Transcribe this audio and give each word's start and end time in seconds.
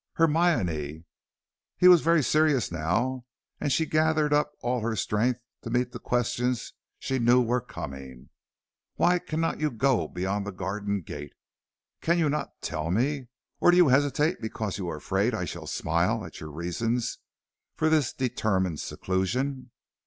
"Hermione," 0.13 1.05
he 1.77 1.87
was 1.87 2.01
very 2.01 2.23
serious 2.23 2.71
now, 2.71 3.23
and 3.59 3.71
she 3.71 3.85
gathered 3.85 4.33
up 4.33 4.51
all 4.61 4.79
her 4.79 4.95
strength 4.95 5.39
to 5.61 5.69
meet 5.69 5.91
the 5.91 5.99
questions 5.99 6.73
she 6.97 7.19
knew 7.19 7.39
were 7.39 7.61
coming, 7.61 8.29
"why 8.95 9.19
cannot 9.19 9.59
you 9.59 9.69
go 9.69 10.07
beyond 10.07 10.47
the 10.47 10.51
garden 10.51 11.01
gate? 11.01 11.33
Cannot 12.01 12.47
you 12.51 12.53
tell 12.61 12.89
me? 12.89 13.27
Or 13.59 13.69
do 13.69 13.77
you 13.77 13.89
hesitate 13.89 14.41
because 14.41 14.79
you 14.79 14.89
are 14.89 14.97
afraid 14.97 15.35
I 15.35 15.45
shall 15.45 15.67
smile 15.67 16.25
at 16.25 16.39
your 16.39 16.49
reasons 16.49 17.19
for 17.75 17.87
this 17.87 18.11
determined 18.11 18.79
seclusion?" 18.79 19.69